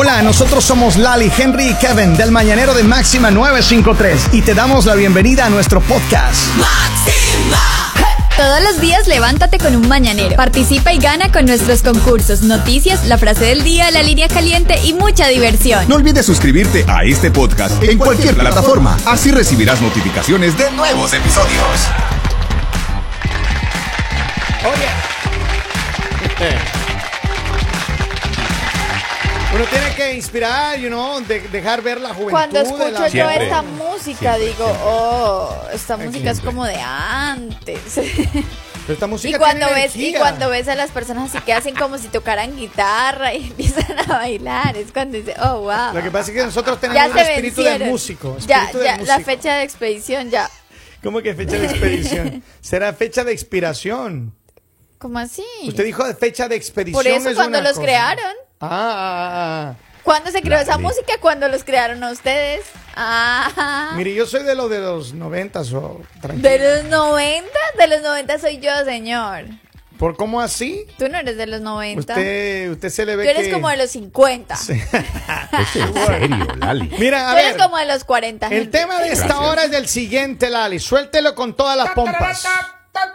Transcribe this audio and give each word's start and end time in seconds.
Hola, 0.00 0.22
nosotros 0.22 0.64
somos 0.64 0.96
Lali, 0.96 1.28
Henry 1.36 1.70
y 1.70 1.74
Kevin 1.74 2.16
del 2.16 2.30
Mañanero 2.30 2.72
de 2.72 2.84
Máxima 2.84 3.32
953 3.32 4.28
y 4.30 4.42
te 4.42 4.54
damos 4.54 4.86
la 4.86 4.94
bienvenida 4.94 5.46
a 5.46 5.50
nuestro 5.50 5.80
podcast. 5.80 6.36
Todos 8.36 8.62
los 8.62 8.80
días 8.80 9.08
levántate 9.08 9.58
con 9.58 9.74
un 9.74 9.88
mañanero. 9.88 10.36
Participa 10.36 10.92
y 10.92 10.98
gana 10.98 11.32
con 11.32 11.46
nuestros 11.46 11.82
concursos, 11.82 12.42
noticias, 12.42 13.06
la 13.06 13.18
frase 13.18 13.46
del 13.46 13.64
día, 13.64 13.90
la 13.90 14.04
línea 14.04 14.28
caliente 14.28 14.78
y 14.84 14.94
mucha 14.94 15.26
diversión. 15.26 15.88
No 15.88 15.96
olvides 15.96 16.24
suscribirte 16.24 16.84
a 16.86 17.02
este 17.02 17.32
podcast 17.32 17.82
en 17.82 17.98
cualquier 17.98 18.36
plataforma. 18.36 18.96
Así 19.04 19.32
recibirás 19.32 19.82
notificaciones 19.82 20.56
de 20.56 20.70
nuevos 20.70 21.12
episodios. 21.12 21.88
Uno 29.58 29.66
tiene 29.66 29.92
que 29.96 30.14
inspirar, 30.14 30.78
you 30.78 30.86
know, 30.86 31.18
de- 31.20 31.40
dejar 31.48 31.82
ver 31.82 32.00
la 32.00 32.10
juventud. 32.10 32.30
Cuando 32.30 32.60
escucho 32.60 32.90
la- 32.90 33.00
yo 33.00 33.10
Siempre. 33.10 33.42
esta 33.44 33.62
música, 33.62 34.36
digo, 34.38 34.64
oh, 34.84 35.52
esta 35.72 35.96
música 35.96 36.30
es 36.30 36.36
Siempre. 36.36 36.44
como 36.44 36.64
de 36.64 36.76
antes. 36.76 37.80
Pero 37.96 38.94
esta 38.94 39.06
música 39.08 39.36
y 39.36 39.38
cuando 39.38 39.66
tiene 39.66 39.82
ves 39.82 39.96
y 39.96 39.98
energía. 40.00 40.20
cuando 40.20 40.48
ves 40.48 40.68
a 40.68 40.76
las 40.76 40.90
personas 40.92 41.34
así 41.34 41.44
que 41.44 41.52
hacen 41.52 41.74
como 41.74 41.98
si 41.98 42.06
tocaran 42.06 42.56
guitarra 42.56 43.34
y 43.34 43.46
empiezan 43.48 43.98
a 43.98 44.04
bailar, 44.04 44.76
es 44.76 44.92
cuando 44.92 45.18
dice, 45.18 45.34
oh, 45.42 45.60
wow. 45.62 45.92
Lo 45.92 46.02
que 46.04 46.10
pasa 46.12 46.30
es 46.30 46.36
que 46.36 46.44
nosotros 46.44 46.80
tenemos 46.80 47.02
ya 47.02 47.10
un 47.10 47.18
espíritu 47.18 47.62
de 47.62 47.78
músico. 47.80 48.36
Ya, 48.46 48.58
espíritu 48.66 48.78
de 48.78 48.84
ya, 48.84 48.96
la 48.98 49.18
músico. 49.18 49.24
fecha 49.24 49.54
de 49.56 49.62
expedición 49.64 50.30
ya. 50.30 50.48
¿Cómo 51.02 51.20
que 51.20 51.34
fecha 51.34 51.56
de 51.58 51.66
expedición? 51.66 52.44
Será 52.60 52.92
fecha 52.92 53.24
de 53.24 53.32
expiración. 53.32 54.34
¿Cómo 54.98 55.18
así? 55.18 55.44
Usted 55.64 55.84
dijo 55.84 56.04
de 56.04 56.14
fecha 56.14 56.48
de 56.48 56.54
expedición. 56.54 57.02
Por 57.02 57.10
eso 57.10 57.28
es 57.28 57.34
cuando 57.34 57.58
una 57.58 57.68
los 57.68 57.76
cosa. 57.76 57.82
crearon. 57.84 58.32
Ah, 58.60 58.68
ah, 58.70 59.70
ah. 59.70 59.74
¿Cuándo 60.02 60.30
se 60.30 60.40
creó 60.42 60.58
esa 60.58 60.78
música? 60.78 61.14
Cuando 61.20 61.48
los 61.48 61.64
crearon 61.64 62.02
a 62.02 62.10
ustedes. 62.10 62.64
Ah. 62.96 63.92
Mire, 63.96 64.14
yo 64.14 64.26
soy 64.26 64.42
de 64.42 64.54
los 64.54 64.70
de 64.70 64.80
los 64.80 65.12
noventas 65.12 65.72
o 65.72 66.00
tranquilo. 66.20 66.48
De 66.48 66.82
los 66.82 66.84
90, 66.90 67.48
de 67.78 67.86
los 67.88 68.02
90 68.02 68.38
soy 68.38 68.58
yo, 68.58 68.70
señor. 68.84 69.44
¿Por 69.98 70.16
cómo 70.16 70.40
así? 70.40 70.86
Tú 70.96 71.08
no 71.08 71.18
eres 71.18 71.36
de 71.36 71.46
los 71.46 71.60
90. 71.60 72.00
Usted, 72.00 72.70
usted 72.70 72.88
se 72.88 73.04
le 73.04 73.16
ve 73.16 73.24
Tú 73.24 73.30
eres 73.30 73.46
que... 73.48 73.52
como 73.52 73.68
de 73.68 73.76
los 73.76 73.90
50. 73.90 74.56
Sí. 74.56 74.72
Es 75.60 75.76
en 75.76 75.94
serio, 75.94 76.46
Lali. 76.56 76.90
Mira, 76.98 77.30
a 77.30 77.32
Tú 77.32 77.38
eres 77.38 77.56
ver, 77.56 77.62
como 77.62 77.76
de 77.78 77.86
los 77.86 78.04
40. 78.04 78.46
el 78.46 78.52
gente. 78.52 78.78
tema 78.78 79.00
de 79.00 79.08
esta 79.08 79.26
Gracias. 79.26 79.46
hora 79.48 79.64
es 79.64 79.72
el 79.72 79.88
siguiente, 79.88 80.50
Lali. 80.50 80.78
Suéltelo 80.78 81.34
con 81.34 81.54
todas 81.54 81.76
las 81.76 81.90
pompas. 81.90 82.46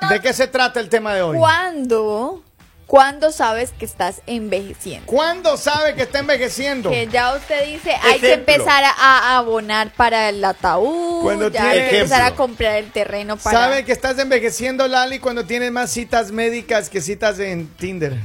¿De 0.10 0.20
qué 0.20 0.34
se 0.34 0.48
trata 0.48 0.80
el 0.80 0.90
tema 0.90 1.14
de 1.16 1.22
hoy? 1.22 1.38
¿Cuándo? 1.38 2.44
¿Cuándo 2.88 3.32
sabes 3.32 3.72
que 3.72 3.86
estás 3.86 4.22
envejeciendo? 4.28 5.06
¿Cuándo 5.08 5.58
sabe 5.58 5.96
que 5.96 6.04
está 6.04 6.20
envejeciendo? 6.20 6.90
Que 6.92 7.08
ya 7.08 7.34
usted 7.36 7.66
dice, 7.66 7.92
hay 8.02 8.20
que 8.20 8.34
empezar 8.34 8.84
a, 8.86 9.38
abonar 9.38 9.92
para 9.94 10.30
el 10.30 10.44
ataúd, 10.44 11.24
Cuando 11.24 11.50
ya 11.50 11.62
tiene- 11.62 11.86
hay 11.86 11.90
que 11.90 11.98
empezar 12.00 12.22
a 12.22 12.36
comprar 12.36 12.76
el 12.78 12.92
terreno 12.92 13.38
para... 13.38 13.58
¿Sabe 13.58 13.86
que 13.86 13.92
estás 13.92 14.20
envejeciendo, 14.20 14.88
Lali, 14.88 15.20
cuando 15.20 15.46
tienes 15.46 15.72
más 15.72 15.92
citas 15.92 16.32
médicas 16.32 16.90
que 16.90 17.02
citas 17.02 17.40
en 17.40 17.68
Tinder? 17.76 18.18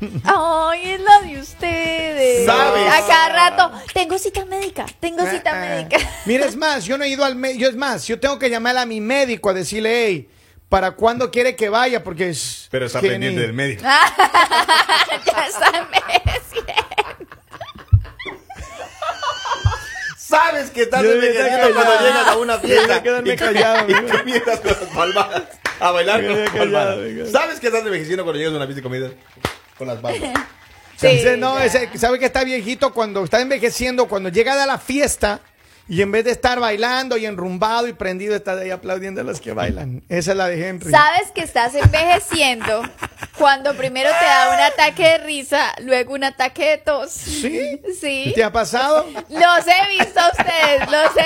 Ay, 0.24 0.92
es 0.92 1.00
la 1.00 1.20
de 1.20 1.40
ustedes. 1.40 2.46
¿Sabes? 2.46 2.88
A 2.92 3.06
cada 3.06 3.28
rato, 3.28 3.72
tengo 3.92 4.18
cita 4.18 4.44
médica, 4.44 4.86
tengo 5.00 5.28
cita 5.28 5.50
Ah, 5.52 5.62
ah. 5.62 5.68
médica. 5.74 5.98
Mira, 6.24 6.46
es 6.48 6.56
más, 6.56 6.84
yo 6.84 6.96
no 6.98 7.04
he 7.04 7.08
ido 7.08 7.24
al 7.24 7.36
médico. 7.36 7.60
Yo 7.60 7.68
es 7.68 7.76
más, 7.76 8.06
yo 8.06 8.18
tengo 8.18 8.38
que 8.38 8.48
llamar 8.48 8.76
a 8.78 8.86
mi 8.86 9.00
médico 9.00 9.50
a 9.50 9.54
decirle, 9.54 10.06
hey, 10.06 10.28
¿para 10.68 10.92
cuándo 10.92 11.30
quiere 11.30 11.56
que 11.56 11.68
vaya? 11.68 12.02
Porque 12.04 12.30
es. 12.30 12.68
Pero 12.70 12.86
está 12.86 13.00
pendiente 13.00 13.40
ni- 13.40 13.46
del 13.46 13.52
médico. 13.52 13.82
ya 15.26 15.46
está. 15.46 15.88
Sabes 20.16 20.70
que 20.70 20.82
estás 20.82 21.02
envejeciendo 21.04 21.74
cuando 21.74 22.00
llegas 22.04 22.26
a 22.28 22.36
una 22.36 22.58
fiesta 22.58 23.02
quedarme 23.02 23.32
y, 23.32 23.36
callado, 23.36 23.88
y 23.88 23.94
comienzas 23.94 24.60
con 24.60 24.70
las 24.72 24.94
palmadas 24.94 25.42
a 25.80 25.90
bailar 25.90 26.26
con 26.26 26.38
las 26.38 26.50
palmadas. 26.50 26.98
Sabes 27.32 27.60
que 27.60 27.68
estás 27.68 27.82
envejeciendo 27.84 28.24
cuando 28.24 28.38
llegas 28.38 28.52
a 28.52 28.56
una 28.56 28.66
fiesta 28.66 28.80
y 28.80 28.82
comienzas 28.82 29.12
con 29.76 29.86
las 29.88 29.98
palmas. 29.98 30.30
Sí, 30.98 31.22
no, 31.38 31.60
ese, 31.60 31.96
sabe 31.96 32.18
que 32.18 32.24
está 32.24 32.42
viejito 32.42 32.92
cuando 32.92 33.22
está 33.22 33.40
envejeciendo, 33.40 34.08
cuando 34.08 34.30
llega 34.30 34.60
a 34.60 34.66
la 34.66 34.78
fiesta 34.78 35.38
y 35.88 36.02
en 36.02 36.12
vez 36.12 36.24
de 36.24 36.30
estar 36.32 36.60
bailando 36.60 37.16
y 37.16 37.26
enrumbado 37.26 37.88
y 37.88 37.92
prendido, 37.94 38.36
está 38.36 38.52
ahí 38.52 38.70
aplaudiendo 38.70 39.22
a 39.22 39.24
los 39.24 39.40
que 39.40 39.52
bailan. 39.52 40.02
Esa 40.08 40.32
es 40.32 40.36
la 40.36 40.48
de 40.48 40.68
Henry. 40.68 40.90
Sabes 40.90 41.30
que 41.34 41.40
estás 41.40 41.74
envejeciendo 41.74 42.82
cuando 43.38 43.74
primero 43.74 44.10
te 44.18 44.24
da 44.24 44.54
un 44.54 44.60
ataque 44.60 45.02
de 45.02 45.18
risa, 45.18 45.74
luego 45.80 46.12
un 46.14 46.24
ataque 46.24 46.70
de 46.70 46.78
tos. 46.78 47.10
¿Sí? 47.10 47.80
Sí. 47.98 48.32
¿Te 48.34 48.44
ha 48.44 48.52
pasado? 48.52 49.06
Los 49.28 49.66
he 49.66 49.98
visto 49.98 50.20
a 50.20 50.30
ustedes, 50.30 50.90
los 50.90 51.17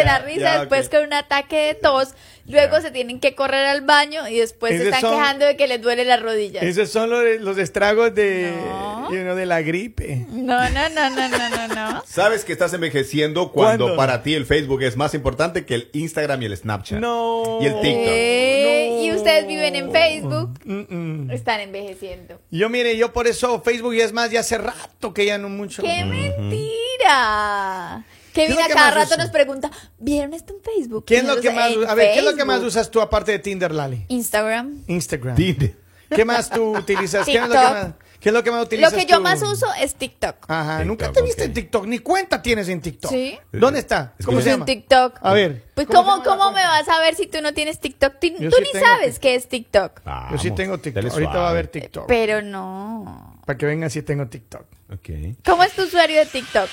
de 0.00 0.04
la 0.06 0.18
risa 0.20 0.40
ya, 0.40 0.58
después 0.60 0.86
ok. 0.86 0.92
con 0.94 1.04
un 1.04 1.12
ataque 1.12 1.56
de 1.56 1.74
tos, 1.74 2.14
luego 2.46 2.76
Ya. 2.76 2.82
se 2.82 2.90
tienen 2.90 3.20
que 3.20 3.34
correr 3.34 3.66
al 3.66 3.82
baño 3.82 4.26
y 4.28 4.38
después 4.38 4.76
se 4.76 4.84
están 4.84 5.00
son- 5.00 5.14
quejando 5.18 5.46
de 5.46 5.56
que 5.56 5.66
les 5.68 5.80
duele 5.80 6.04
la 6.04 6.16
rodilla. 6.16 6.60
Esos 6.60 6.90
son 6.90 7.10
los, 7.10 7.22
los 7.40 7.58
estragos 7.58 8.14
de, 8.14 8.52
No. 8.64 9.10
you 9.12 9.20
know, 9.22 9.36
de 9.36 9.46
la 9.46 9.62
gripe. 9.62 10.26
No, 10.30 10.68
no, 10.70 10.88
no, 10.88 11.10
no, 11.10 11.28
no, 11.28 11.48
no, 11.48 11.68
no. 11.68 12.02
Sabes 12.06 12.44
que 12.44 12.52
estás 12.52 12.72
envejeciendo 12.72 13.52
cuando 13.52 13.84
¿Cuándo? 13.84 13.96
para 13.96 14.22
ti 14.22 14.34
el 14.34 14.46
Facebook 14.46 14.82
es 14.82 14.96
más 14.96 15.14
importante 15.14 15.64
que 15.64 15.74
el 15.74 15.88
Instagram 15.92 16.42
y 16.42 16.46
el 16.46 16.56
Snapchat. 16.56 16.98
No. 16.98 17.58
Y 17.60 17.66
el 17.66 17.72
TikTok. 17.74 18.04
Eh, 18.06 18.86
No. 18.90 19.00
Y 19.00 19.12
ustedes 19.12 19.46
viven 19.46 19.74
en 19.76 19.90
Facebook, 19.92 20.58
Mm-mm. 20.64 21.30
están 21.32 21.60
envejeciendo. 21.60 22.40
Yo, 22.50 22.68
mire, 22.68 22.96
yo 22.96 23.12
por 23.12 23.26
eso 23.26 23.60
Facebook 23.62 23.94
y 23.94 24.00
es 24.02 24.12
más, 24.12 24.30
ya 24.30 24.40
hace 24.40 24.58
rato 24.58 25.12
que 25.14 25.24
ya 25.26 25.38
no 25.38 25.48
mucho. 25.48 25.82
¡Qué 25.82 26.04
mentira! 26.04 28.04
Que 28.04 28.18
es 28.18 28.19
viene 28.46 28.62
a 28.62 28.68
cada 28.68 28.90
rato 28.90 29.06
usa? 29.14 29.16
nos 29.16 29.30
pregunta, 29.30 29.70
¿vieron 29.98 30.34
esto 30.34 30.54
en 30.54 30.62
Facebook? 30.62 31.04
¿Qué 31.04 31.18
es 31.18 31.24
lo 31.24 31.40
que 31.40 31.50
más, 31.50 31.72
"En 31.72 31.88
a 31.88 31.94
ver, 31.94 32.12
¿qué 32.12 32.18
es 32.20 32.24
lo 32.24 32.34
que 32.34 32.44
más 32.44 32.56
Facebook". 32.56 32.68
usas 32.68 32.90
tú 32.90 33.00
aparte 33.00 33.32
de 33.32 33.38
Tinder, 33.38 33.72
Lali? 33.72 34.04
Instagram. 34.08 34.82
Instagram. 34.86 35.36
Tinder. 35.36 35.76
¿Qué 36.14 36.24
más 36.24 36.50
tú 36.50 36.76
utilizas? 36.76 37.24
¿Qué 37.24 37.34
es, 37.34 37.40
lo 37.40 37.48
que 37.48 37.54
TikTok. 37.54 37.72
más, 37.72 37.92
qué 38.18 38.28
es 38.30 38.32
lo 38.34 38.42
que 38.42 38.50
más 38.50 38.58
Lo 38.58 38.64
utilizas 38.66 38.94
que 38.94 39.06
yo 39.06 39.16
tú? 39.18 39.22
más 39.22 39.42
uso 39.42 39.66
es 39.80 39.94
TikTok. 39.94 40.36
Ajá, 40.48 40.78
TikTok, 40.78 40.86
nunca 40.86 41.12
te 41.12 41.22
viste 41.22 41.44
en 41.44 41.54
TikTok, 41.54 41.86
ni 41.86 41.98
cuenta 42.00 42.42
tienes 42.42 42.68
en 42.68 42.80
TikTok. 42.80 43.10
Sí. 43.12 43.38
¿Dónde 43.52 43.78
está? 43.78 44.14
Es 44.18 44.26
¿Cómo 44.26 44.40
se 44.40 44.50
llama? 44.50 44.62
En 44.62 44.66
TikTok. 44.66 45.18
A 45.22 45.32
ver. 45.32 45.64
Pues 45.74 45.86
¿cómo 45.86 46.22
¿cómo, 46.24 46.50
me 46.50 46.62
vas 46.62 46.88
a 46.88 46.98
ver 47.00 47.14
si 47.14 47.28
tú 47.28 47.40
no 47.40 47.54
tienes 47.54 47.78
TikTok? 47.78 48.14
Tú, 48.20 48.26
sí 48.26 48.38
ni 48.40 48.80
sabes 48.80 49.20
qué 49.20 49.36
es 49.36 49.48
TikTok. 49.48 50.00
Yo 50.32 50.38
sí 50.38 50.50
tengo 50.50 50.78
TikTok. 50.78 51.12
Ahorita 51.12 51.38
va 51.38 51.46
a 51.46 51.50
haber 51.50 51.68
TikTok. 51.68 52.06
Pero 52.08 52.42
no. 52.42 53.40
Para 53.46 53.56
que 53.56 53.66
vengan 53.66 53.88
si 53.88 54.02
tengo 54.02 54.26
TikTok. 54.26 54.66
Ok. 54.92 55.36
¿Cómo 55.44 55.62
es 55.62 55.72
tu 55.72 55.82
usuario 55.84 56.18
de 56.18 56.26
TikTok? 56.26 56.68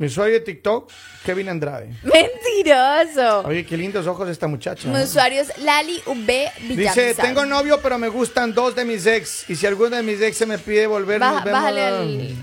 Mi 0.00 0.06
usuario 0.06 0.32
de 0.32 0.40
TikTok, 0.40 0.90
Kevin 1.26 1.50
Andrade. 1.50 1.94
Mentiroso. 2.02 3.40
Oye, 3.46 3.66
qué 3.66 3.76
lindos 3.76 4.06
ojos 4.06 4.30
esta 4.30 4.46
muchacha. 4.46 4.88
Mi 4.88 4.94
¿no? 4.94 5.02
usuario 5.04 5.42
es 5.42 5.58
Lali 5.58 6.00
V 6.06 6.50
Villamizar. 6.62 6.94
Dice, 6.94 7.14
tengo 7.20 7.44
novio, 7.44 7.80
pero 7.82 7.98
me 7.98 8.08
gustan 8.08 8.54
dos 8.54 8.74
de 8.74 8.86
mis 8.86 9.04
ex. 9.04 9.50
Y 9.50 9.56
si 9.56 9.66
alguno 9.66 9.96
de 9.96 10.02
mis 10.02 10.18
ex 10.22 10.38
se 10.38 10.46
me 10.46 10.56
pide 10.56 10.86
volver, 10.86 11.20
Baja- 11.20 11.34
nos 11.34 11.44
vemos. 11.44 11.60
bájale 11.60 11.88
el- 12.02 12.36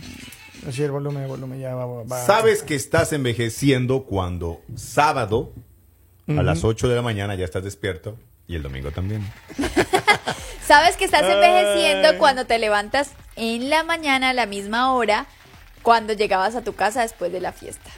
Así 0.70 0.84
el 0.84 0.92
volumen, 0.92 1.24
el 1.24 1.30
volumen, 1.30 1.60
ya 1.60 1.74
va. 1.74 2.04
va. 2.04 2.26
Sabes 2.28 2.62
que 2.62 2.76
estás 2.76 3.12
envejeciendo 3.12 4.04
cuando 4.04 4.62
sábado 4.76 5.52
a 6.28 6.44
las 6.44 6.64
8 6.64 6.88
de 6.88 6.96
la 6.96 7.02
mañana 7.02 7.34
ya 7.34 7.46
estás 7.46 7.64
despierto 7.64 8.20
y 8.48 8.54
el 8.56 8.62
domingo 8.62 8.92
también. 8.92 9.26
¿Sabes 10.68 10.96
que 10.96 11.06
estás 11.06 11.24
envejeciendo 11.24 12.20
cuando 12.20 12.46
te 12.46 12.60
levantas 12.60 13.14
en 13.36 13.72
la 13.72 13.82
mañana 13.84 14.30
a 14.30 14.34
la 14.34 14.46
misma 14.46 14.94
hora 14.94 15.26
cuando 15.88 16.12
llegabas 16.12 16.54
a 16.54 16.62
tu 16.64 16.76
casa 16.76 17.02
después 17.02 17.32
de 17.32 17.40
la 17.40 17.54
fiesta? 17.54 17.90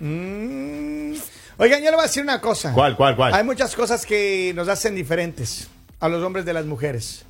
Mm. 0.00 1.14
Oigan, 1.56 1.78
yo 1.82 1.86
le 1.86 1.92
voy 1.92 2.00
a 2.00 2.02
decir 2.02 2.22
una 2.22 2.42
cosa. 2.42 2.74
¿Cuál, 2.74 2.94
cuál, 2.94 3.16
cuál? 3.16 3.32
Hay 3.32 3.42
muchas 3.42 3.74
cosas 3.74 4.04
que 4.04 4.52
nos 4.54 4.68
hacen 4.68 4.94
diferentes 4.94 5.68
a 5.98 6.10
los 6.10 6.22
hombres 6.22 6.44
de 6.44 6.52
las 6.52 6.66
mujeres. 6.66 7.24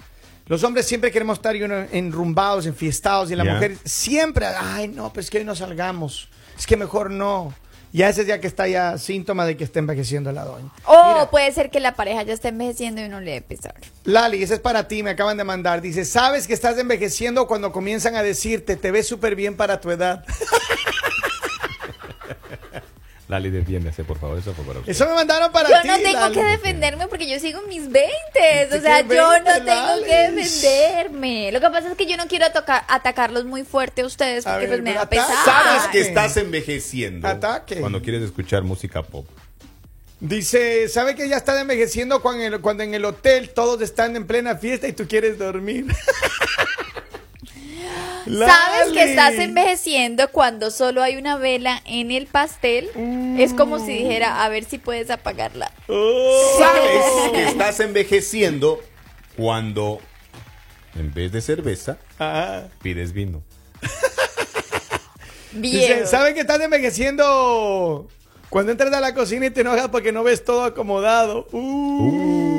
Los 0.48 0.64
hombres 0.64 0.88
siempre 0.88 1.12
queremos 1.12 1.38
estar 1.38 1.54
you 1.54 1.66
know, 1.66 1.86
enrumbados, 1.92 2.66
enfiestados, 2.66 3.30
y 3.30 3.36
la 3.36 3.44
Ya. 3.44 3.54
mujer 3.54 3.76
siempre, 3.84 4.44
ay, 4.46 4.88
no, 4.88 5.12
pues 5.12 5.30
que 5.30 5.38
hoy 5.38 5.44
no 5.44 5.54
salgamos. 5.54 6.28
Es 6.58 6.66
que 6.66 6.76
mejor 6.76 7.12
no. 7.12 7.54
Ya 7.92 8.08
ese 8.08 8.22
es 8.22 8.26
ya 8.26 8.40
que 8.40 8.46
está 8.46 8.66
ya 8.68 8.96
síntoma 8.96 9.44
de 9.44 9.56
que 9.56 9.64
está 9.64 9.78
envejeciendo 9.78 10.32
la 10.32 10.44
doña. 10.44 10.70
O 10.86 11.12
Mira. 11.12 11.30
puede 11.30 11.52
ser 11.52 11.70
que 11.70 11.78
la 11.78 11.94
pareja 11.94 12.22
ya 12.22 12.32
esté 12.32 12.48
envejeciendo 12.48 13.02
y 13.02 13.04
uno 13.04 13.20
le 13.20 13.32
dé 13.32 13.42
pesar. 13.42 13.74
Lali, 14.04 14.42
ese 14.42 14.54
es 14.54 14.60
para 14.60 14.88
ti, 14.88 15.02
me 15.02 15.10
acaban 15.10 15.36
de 15.36 15.44
mandar. 15.44 15.82
Dice, 15.82 16.06
¿sabes 16.06 16.46
que 16.46 16.54
estás 16.54 16.78
envejeciendo 16.78 17.46
cuando 17.46 17.70
comienzan 17.70 18.16
a 18.16 18.22
decirte, 18.22 18.76
te 18.76 18.90
ves 18.90 19.06
súper 19.06 19.36
bien 19.36 19.56
para 19.56 19.80
tu 19.80 19.90
edad? 19.90 20.24
Lali, 23.32 23.50
defiéndase, 23.50 24.04
por 24.04 24.18
favor. 24.18 24.38
Eso 24.38 24.52
fue 24.54 24.64
para 24.64 24.78
usted. 24.80 24.92
Eso 24.92 25.06
me 25.06 25.14
mandaron 25.14 25.50
para 25.50 25.68
Yo 25.68 25.82
ti. 25.82 25.88
no 25.88 25.96
tengo 25.96 26.20
Lali. 26.20 26.34
que 26.34 26.44
defenderme 26.44 27.08
porque 27.08 27.28
yo 27.28 27.38
sigo 27.40 27.60
en 27.62 27.68
mis 27.68 27.90
20. 27.90 28.06
O 28.06 28.70
¿Qué 28.70 28.80
sea, 28.80 29.00
yo 29.00 29.30
20, 29.30 29.50
no 29.58 29.64
tengo 29.64 30.04
que 30.04 30.30
defenderme. 30.30 31.50
Lo 31.52 31.60
que 31.60 31.70
pasa 31.70 31.90
es 31.90 31.96
que 31.96 32.06
yo 32.06 32.16
no 32.16 32.26
quiero 32.28 32.50
tocar, 32.52 32.84
atacarlos 32.88 33.44
muy 33.44 33.64
fuerte 33.64 34.02
a 34.02 34.06
ustedes 34.06 34.46
A 34.46 34.52
porque 34.52 34.66
ver, 34.68 34.80
pues 34.80 34.82
me 34.82 34.94
da 34.94 35.08
pesar. 35.08 35.28
Sabes 35.44 35.88
que 35.90 36.00
estás 36.00 36.36
envejeciendo 36.36 37.26
Ataque. 37.26 37.76
cuando 37.80 38.00
quieres 38.02 38.22
escuchar 38.22 38.62
música 38.62 39.02
pop. 39.02 39.26
Dice, 40.20 40.88
¿sabe 40.88 41.16
que 41.16 41.28
ya 41.28 41.36
está 41.36 41.60
envejeciendo 41.60 42.22
cuando 42.22 42.44
en, 42.44 42.52
el, 42.54 42.60
cuando 42.60 42.84
en 42.84 42.94
el 42.94 43.04
hotel 43.04 43.50
todos 43.50 43.80
están 43.82 44.14
en 44.14 44.24
plena 44.26 44.54
fiesta 44.56 44.86
y 44.86 44.92
tú 44.92 45.08
quieres 45.08 45.36
dormir? 45.38 45.86
¿Sabes 48.24 48.92
que 48.92 49.02
estás 49.04 49.34
envejeciendo 49.34 50.28
cuando 50.30 50.70
solo 50.70 51.02
hay 51.02 51.16
una 51.16 51.36
vela 51.36 51.82
en 51.84 52.10
el 52.10 52.26
pastel? 52.26 52.88
Es 53.38 53.54
como 53.54 53.78
si 53.78 53.92
dijera, 53.92 54.44
a 54.44 54.48
ver 54.48 54.64
si 54.64 54.78
puedes 54.78 55.10
apagarla. 55.10 55.72
Oh. 55.88 56.56
¿Sabes 56.58 57.32
que 57.32 57.44
estás 57.44 57.80
envejeciendo 57.80 58.80
cuando 59.36 60.00
en 60.96 61.12
vez 61.12 61.32
de 61.32 61.40
cerveza 61.40 61.98
Ajá. 62.18 62.68
pides 62.82 63.12
vino? 63.12 63.42
Viejo. 65.52 66.06
¿saben 66.06 66.34
que 66.34 66.40
estás 66.40 66.60
envejeciendo 66.60 68.08
cuando 68.48 68.72
entras 68.72 68.92
a 68.92 69.00
la 69.00 69.14
cocina 69.14 69.46
y 69.46 69.50
te 69.50 69.60
enojas 69.60 69.88
porque 69.88 70.12
no 70.12 70.22
ves 70.22 70.44
todo 70.44 70.64
acomodado? 70.64 71.46
Uh. 71.52 72.51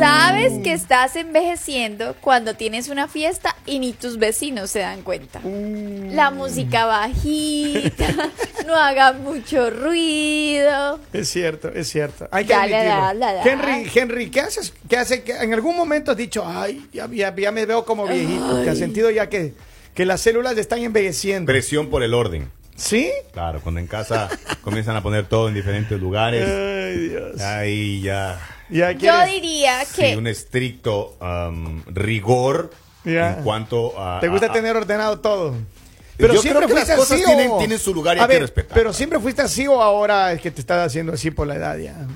¿Sabes 0.00 0.52
que 0.64 0.72
estás 0.72 1.14
envejeciendo 1.16 2.16
cuando 2.20 2.54
tienes 2.54 2.88
una 2.88 3.06
fiesta 3.06 3.54
y 3.66 3.78
ni 3.78 3.92
tus 3.92 4.18
vecinos 4.18 4.70
se 4.70 4.80
dan 4.80 5.02
cuenta? 5.02 5.40
La 5.44 6.30
música 6.30 6.86
bajita, 6.86 8.06
no 8.66 8.74
haga 8.74 9.12
mucho 9.12 9.70
ruido. 9.70 10.98
Es 11.12 11.28
cierto, 11.28 11.68
es 11.68 11.88
cierto. 11.88 12.28
Hay 12.30 12.44
que 12.44 12.50
Ya 12.50 12.66
le 12.66 12.76
admitirlo. 12.76 13.02
da, 13.02 13.14
le 13.14 13.20
da. 13.20 13.42
Henry, 13.44 13.90
Henry, 13.94 14.30
¿qué 14.30 14.40
haces? 14.40 14.72
¿Qué 14.88 14.96
hace? 14.96 15.22
que 15.22 15.32
en 15.36 15.52
algún 15.54 15.76
momento 15.76 16.12
has 16.12 16.16
dicho, 16.16 16.44
ay, 16.46 16.86
ya, 16.92 17.06
ya- 17.12 17.34
ya 17.36 17.52
me 17.52 17.66
veo 17.66 17.84
como 17.84 18.06
viejito? 18.06 18.62
¿Que 18.64 18.70
has 18.70 18.78
sentido 18.78 19.10
ya 19.10 19.28
que, 19.28 19.54
que 19.94 20.06
las 20.06 20.20
células 20.20 20.56
están 20.56 20.80
envejeciendo? 20.80 21.46
Presión 21.52 21.90
por 21.90 22.02
el 22.02 22.14
orden. 22.14 22.50
¿Sí? 22.74 23.10
Claro, 23.32 23.60
cuando 23.60 23.78
en 23.80 23.86
casa 23.86 24.30
comienzan 24.62 24.96
a 24.96 25.02
poner 25.02 25.26
todo 25.26 25.48
en 25.48 25.54
diferentes 25.54 26.00
lugares, 26.00 26.48
Ay, 26.48 27.08
Dios. 27.08 27.40
ahí 27.42 28.00
ya 28.00 28.40
Yo 28.70 29.24
diría 29.26 29.84
sí, 29.84 30.02
que 30.02 30.16
un 30.16 30.26
estricto 30.26 31.16
um, 31.20 31.82
rigor 31.86 32.70
Ya. 33.04 33.34
en 33.38 33.44
cuanto 33.44 33.98
a... 34.00 34.20
Te 34.20 34.28
gusta 34.28 34.46
a- 34.46 34.52
tener 34.52 34.76
ordenado 34.76 35.20
todo. 35.20 35.52
Yo 35.52 36.26
Pero 36.26 36.32
creo 36.34 36.42
siempre 36.42 36.66
las 36.68 36.72
fuiste 36.72 36.96
cosas 36.96 37.12
así 37.16 37.24
tienen- 37.24 37.50
o... 37.50 37.58
tienen 37.58 37.78
su 37.78 37.94
lugar 37.94 38.16
y 38.16 38.20
A 38.20 38.24
hay 38.24 38.28
que 38.28 38.34
ver, 38.34 38.42
respetar. 38.42 38.74
Pero 38.74 38.92
siempre 38.92 39.18
fuiste 39.20 39.40
así 39.42 39.66
o 39.66 39.80
ahora 39.80 40.32
es 40.32 40.40
que 40.42 40.50
te 40.50 40.60
estás 40.60 40.86
haciendo 40.86 41.14
así 41.14 41.30
por 41.30 41.46
la 41.46 41.54
edad 41.56 41.76
ya. 41.78 41.96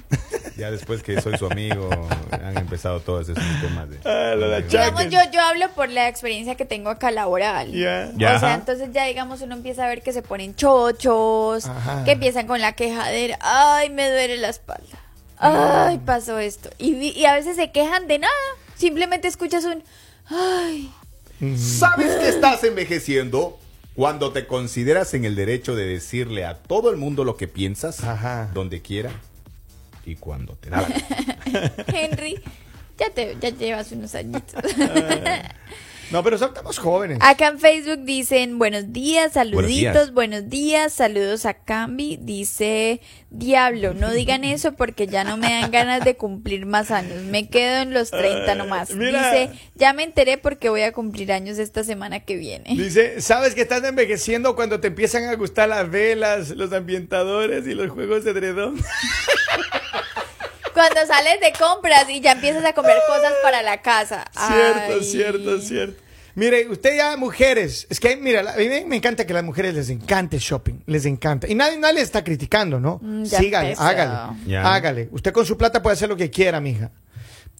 Ya 0.57 0.71
después 0.71 1.03
que 1.03 1.21
soy 1.21 1.37
su 1.37 1.47
amigo, 1.47 1.91
han 2.31 2.57
empezado 2.57 3.01
todos 3.01 3.29
esos 3.29 3.43
temas 3.61 3.91
de... 3.91 3.99
Ah, 4.05 4.37
lo 4.37 4.49
de. 4.51 4.63
Digamos, 4.63 5.03
yo, 5.11 5.19
yo 5.33 5.41
hablo 5.41 5.69
por 5.75 5.89
la 5.89 6.07
experiencia 6.07 6.55
que 6.55 6.65
tengo 6.65 6.91
acá 6.91 7.11
laboral. 7.11 7.73
Ya. 7.73 8.13
Ya. 8.17 8.37
O 8.37 8.39
sea, 8.39 8.55
entonces 8.55 8.91
ya 8.93 9.05
digamos 9.07 9.41
uno 9.41 9.57
empieza 9.57 9.85
a 9.85 9.89
ver 9.89 10.01
que 10.03 10.13
se 10.13 10.23
ponen 10.23 10.55
chochos, 10.55 11.67
Ajá. 11.67 12.05
que 12.05 12.13
empiezan 12.13 12.47
con 12.47 12.61
la 12.61 12.75
quejadera, 12.75 13.37
ay, 13.41 13.91
me 13.91 14.09
duele 14.09 14.37
la 14.37 14.49
espalda, 14.51 14.97
ay, 15.45 15.99
pasó 15.99 16.39
esto. 16.39 16.71
Y, 16.79 16.95
vi- 16.95 17.13
y 17.13 17.25
a 17.27 17.35
veces 17.35 17.57
se 17.57 17.71
quejan 17.71 18.07
de 18.09 18.19
nada, 18.21 18.33
simplemente 18.77 19.29
escuchas 19.29 19.65
un, 19.65 19.83
ay, 20.27 20.91
¿Sabes 21.57 22.13
que 22.17 22.29
estás 22.29 22.65
envejeciendo 22.65 23.59
cuando 23.95 24.33
te 24.33 24.47
consideras 24.47 25.13
en 25.15 25.25
el 25.25 25.35
derecho 25.35 25.75
de 25.77 25.85
decirle 25.87 26.45
a 26.47 26.57
todo 26.57 26.91
el 26.91 26.97
mundo 26.97 27.25
lo 27.25 27.37
que 27.37 27.49
piensas, 27.49 28.03
Ajá. 28.03 28.51
donde 28.55 28.81
quiera 28.81 29.11
y 30.07 30.15
cuando 30.17 30.55
te 30.55 30.71
da? 30.71 30.87
Henry, 31.89 32.41
ya 32.99 33.11
te 33.11 33.37
ya 33.41 33.51
llevas 33.51 33.93
unos 33.93 34.15
añitos. 34.15 34.63
No, 36.15 36.23
pero 36.23 36.37
estamos 36.37 36.79
jóvenes. 36.79 37.19
Acá 37.21 37.49
en 37.49 37.59
Facebook 37.59 38.05
dicen 38.05 38.57
buenos 38.57 38.93
días, 38.93 39.33
saluditos, 39.33 40.13
Buenos 40.13 40.15
buenos 40.15 40.49
días, 40.49 40.93
saludos 40.93 41.45
a 41.45 41.55
Cambi. 41.55 42.19
Dice 42.23 43.01
Diablo, 43.31 43.95
no 43.95 44.13
digan 44.13 44.45
eso 44.45 44.75
porque 44.75 45.09
ya 45.09 45.25
no 45.25 45.37
me 45.37 45.49
dan 45.49 45.73
ganas 45.73 46.05
de 46.05 46.17
cumplir 46.17 46.67
más 46.67 46.93
años. 46.93 47.21
Me 47.25 47.49
quedo 47.49 47.83
en 47.83 47.93
los 47.93 48.13
30 48.13 48.55
nomás. 48.55 48.95
mira. 48.95 49.33
Dice, 49.33 49.59
ya 49.75 49.93
me 49.93 50.05
enteré 50.05 50.39
porque 50.39 50.69
voy 50.69 50.83
a 50.83 50.93
cumplir 50.93 51.33
años 51.33 51.59
esta 51.59 51.83
semana 51.83 52.21
que 52.21 52.37
viene. 52.37 52.77
Dice, 52.77 53.21
¿sabes 53.21 53.57
que 53.57 53.63
estás 53.63 53.83
envejeciendo 53.83 54.55
cuando 54.55 54.79
te 54.79 54.87
empiezan 54.87 55.25
a 55.25 55.35
gustar 55.35 55.69
las 55.69 55.91
velas, 55.91 56.51
los 56.51 56.73
ambientadores 56.73 57.67
y 57.67 57.75
los 57.75 57.91
juegos 57.91 58.23
de 58.23 58.31
edredón? 58.31 58.81
Cuando 60.75 61.07
sales 61.07 61.41
de 61.41 61.53
compras 61.53 62.11
y 62.11 62.21
ya 62.21 62.33
empiezas 62.33 62.65
a 62.65 62.73
comprar 62.73 62.99
cosas 63.07 63.33
para 63.45 63.63
la 63.63 63.81
casa. 63.81 64.25
Cierto, 64.33 64.95
Ay. 64.95 65.05
cierto, 65.05 65.61
cierto. 65.61 66.04
Mire, 66.37 66.69
usted 66.69 66.97
ya, 66.97 67.17
mujeres, 67.17 67.87
es 67.89 68.01
que, 68.01 68.17
mira, 68.17 68.41
a 68.53 68.57
mí 68.57 68.69
me 68.87 68.97
encanta 68.97 69.25
que 69.25 69.33
a 69.33 69.37
las 69.37 69.45
mujeres 69.45 69.75
les 69.75 69.89
encante 69.91 70.39
shopping, 70.39 70.81
les 70.87 71.07
encanta. 71.07 71.47
Y 71.49 71.55
nadie, 71.55 71.79
nadie 71.79 71.95
les 71.95 72.03
está 72.05 72.25
criticando, 72.25 72.81
¿no? 72.81 72.99
Mm, 73.03 73.23
ya 73.25 73.39
Sígale, 73.39 73.69
empezó. 73.69 73.83
hágale, 73.85 74.37
Ya. 74.47 74.75
hágale. 74.75 75.09
Usted 75.13 75.33
con 75.33 75.47
su 75.47 75.57
plata 75.57 75.81
puede 75.83 75.95
hacer 75.95 76.09
lo 76.09 76.17
que 76.17 76.31
quiera, 76.31 76.61
mija. 76.61 76.91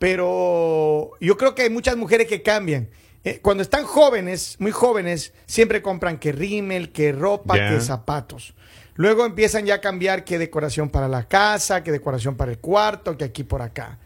Pero 0.01 1.13
yo 1.21 1.37
creo 1.37 1.55
que 1.55 1.63
hay 1.63 1.71
muchas 1.71 1.97
mujeres 1.97 2.27
que 2.27 2.43
cambian. 2.43 2.89
Eh, 3.23 3.39
cuando 3.41 3.63
están 3.63 3.85
jóvenes, 3.85 4.57
muy 4.59 4.71
jóvenes, 4.71 5.33
siempre 5.47 5.81
compran 5.81 6.19
que 6.19 6.33
rímel, 6.33 6.93
que 6.93 7.13
ropa, 7.13 7.57
Ya. 7.57 7.71
que 7.71 7.81
zapatos. 7.81 8.55
Luego 8.97 9.25
empiezan 9.25 9.65
ya 9.67 9.77
a 9.77 9.81
cambiar 9.81 10.25
que 10.25 10.39
decoración 10.39 10.91
para 10.91 11.09
la 11.09 11.27
casa, 11.27 11.83
que 11.83 11.91
decoración 11.91 12.37
para 12.37 12.51
el 12.53 12.59
cuarto, 12.59 13.17
que 13.17 13.25
aquí 13.25 13.45
por 13.45 13.63
acá. 13.63 13.99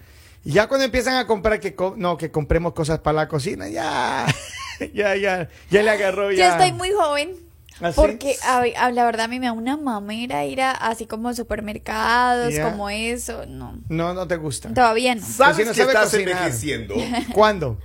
Y 0.44 0.53
ya 0.53 0.69
cuando 0.69 0.85
empiezan 0.85 1.17
a 1.17 1.26
comprar 1.26 1.59
que 1.59 1.75
co- 1.75 1.94
no, 1.97 2.17
que 2.17 2.31
compremos 2.31 2.73
cosas 2.75 3.00
para 3.00 3.17
la 3.17 3.29
cocina, 3.29 3.69
ya, 3.69 4.25
ya, 4.95 5.17
ya, 5.17 5.49
ya 5.71 5.83
le 5.83 5.91
agarró 5.91 6.31
Yo 6.31 6.39
ya. 6.39 6.53
estoy 6.53 6.73
muy 6.73 6.91
joven. 6.93 7.33
¿Ah, 7.81 7.93
sí? 7.93 7.95
Porque 7.95 8.35
a- 8.45 8.65
a- 8.77 8.91
la 8.91 9.05
verdad 9.05 9.27
a 9.27 9.29
mí 9.29 9.39
me 9.39 9.47
da 9.47 9.53
una 9.53 9.77
mamera 9.77 10.45
ir 10.45 10.61
a 10.63 10.73
así 10.73 11.07
como 11.07 11.33
supermercados, 11.35 12.53
como 12.59 12.91
eso. 12.91 13.47
No, 13.47 13.79
No, 13.89 14.15
no 14.15 14.27
te 14.27 14.37
gusta. 14.37 14.73
todavía 14.75 15.15
no. 15.15 15.21
¿Sabes 15.25 15.37
Pues 15.37 15.57
si 15.57 15.65
no 15.65 15.71
que 15.71 15.77
sabe 15.79 15.93
estás 15.93 16.11
cocinar. 16.11 16.29
envejeciendo 16.39 16.95
¿Cuándo? 17.35 17.79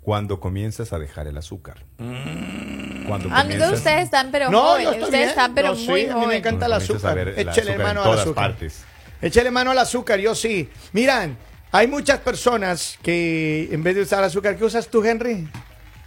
cuando 0.00 0.38
comienzas 0.38 0.92
a 0.92 0.98
dejar 1.00 1.26
el 1.26 1.36
azúcar? 1.36 1.84
Cuando 1.96 3.28
Amigos, 3.34 3.42
comienzas- 3.42 3.72
ustedes 3.72 4.04
están 4.04 4.30
pero 4.30 4.50
no, 4.50 4.78
yo 4.78 4.84
jóvenes. 4.90 4.92
Ustedes 5.02 5.10
bien. 5.10 5.28
están 5.30 5.54
pero 5.54 5.68
Yo 5.74 5.76
sí, 5.80 5.88
muy 5.88 6.00
a 6.02 6.04
mí 6.04 6.08
me 6.10 6.14
jóvenes. 6.20 6.38
encanta 6.38 6.66
el 6.66 6.72
azúcar. 6.74 7.18
azúcar 7.18 7.78
mano 7.78 8.00
al 8.00 8.04
todas 8.06 8.20
azúcar. 8.20 8.50
partes. 8.50 8.84
Échele 9.20 9.50
mano 9.50 9.70
al 9.72 9.78
azúcar, 9.78 10.20
yo 10.20 10.34
sí. 10.36 10.68
Miran, 10.92 11.36
hay 11.76 11.86
muchas 11.86 12.18
personas 12.20 12.98
que 13.02 13.68
en 13.70 13.82
vez 13.82 13.94
de 13.96 14.00
usar 14.02 14.24
azúcar, 14.24 14.56
¿qué 14.56 14.64
usas 14.64 14.88
tú, 14.88 15.04
Henry? 15.04 15.46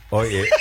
Oye, 0.09 0.45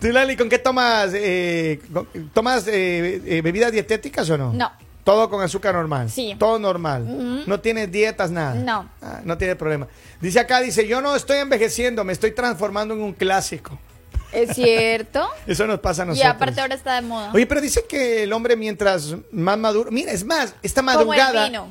¿Tú, 0.00 0.08
Lali, 0.08 0.36
con 0.36 0.48
qué 0.48 0.58
tomas? 0.58 1.10
eh, 1.14 1.80
con- 1.92 2.06
¿Tomas 2.32 2.66
eh, 2.68 3.20
eh, 3.24 3.40
bebidas 3.42 3.72
dietéticas 3.72 4.28
o 4.30 4.38
no? 4.38 4.52
No. 4.52 4.70
Todo 5.04 5.28
con 5.30 5.42
azúcar 5.42 5.74
normal. 5.74 6.10
Sí. 6.10 6.34
Todo 6.38 6.58
normal. 6.58 7.44
No 7.46 7.60
tienes 7.60 7.92
dietas, 7.92 8.30
nada. 8.30 8.54
No. 8.54 8.88
Ah, 9.00 9.20
no 9.24 9.38
tiene 9.38 9.54
problema. 9.54 9.86
Dice 10.20 10.40
acá, 10.40 10.60
dice, 10.60 10.86
yo 10.88 11.00
no 11.00 11.14
estoy 11.14 11.38
envejeciendo, 11.38 12.02
me 12.04 12.12
estoy 12.12 12.32
transformando 12.32 12.94
en 12.94 13.02
un 13.02 13.12
clásico. 13.12 13.78
Es 14.32 14.54
cierto. 14.54 15.28
Eso 15.46 15.66
nos 15.66 15.80
pasa 15.80 16.02
a 16.02 16.04
y 16.06 16.08
nosotros. 16.08 16.32
aparte 16.34 16.60
ahora 16.60 16.74
está 16.74 16.94
de 16.96 17.02
moda. 17.02 17.30
Oye, 17.34 17.46
pero 17.46 17.60
dice 17.60 17.84
que 17.88 18.24
el 18.24 18.32
hombre 18.32 18.56
mientras 18.56 19.14
más 19.32 19.58
maduro... 19.58 19.90
Mira, 19.90 20.12
es 20.12 20.24
más, 20.24 20.54
esta 20.62 20.80
Como 20.82 20.90
el 20.92 20.96
madrugada... 21.06 21.46
vino. 21.46 21.68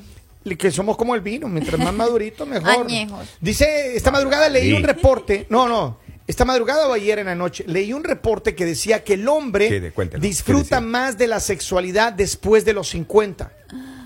Que 0.60 0.70
somos 0.72 0.96
como 0.96 1.16
el 1.16 1.22
vino, 1.22 1.48
mientras 1.48 1.80
más 1.80 1.94
madurito, 1.94 2.46
mejor. 2.48 2.86
Añejos. 2.86 3.28
Dice, 3.42 3.96
esta 3.96 4.12
madrugada 4.12 4.48
leí 4.50 4.70
Sí. 4.70 4.74
un 4.74 4.84
reporte... 4.84 5.48
No, 5.50 5.68
no. 5.68 6.00
Esta 6.28 6.44
madrugada 6.44 6.88
o 6.88 6.94
ayer 6.94 7.20
en 7.20 7.28
la 7.28 7.36
noche 7.36 7.64
leí 7.68 7.94
un 7.94 8.04
reporte 8.04 8.56
que 8.56 8.66
decía 8.66 9.04
que 9.04 9.14
el 9.14 9.28
hombre 9.28 9.70
¿Qué? 9.70 9.80
De- 9.80 9.92
cuéntelo. 9.92 10.22
¿Qué 10.22 10.28
disfruta 10.28 10.82
más 10.82 11.20
de 11.20 11.28
la 11.28 11.40
sexualidad 11.40 12.14
después 12.14 12.66
de 12.66 12.74
los 12.74 12.90
50. 12.90 13.52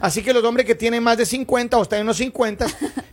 Así 0.01 0.23
que 0.23 0.33
los 0.33 0.43
hombres 0.43 0.65
que 0.65 0.75
tienen 0.75 1.03
más 1.03 1.17
de 1.17 1.25
50 1.25 1.77
o 1.77 1.83
están 1.83 1.99
en 1.99 2.07
los 2.07 2.17
50, 2.17 2.65